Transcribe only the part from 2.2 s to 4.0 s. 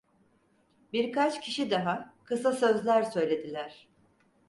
kısa sözler söylediler.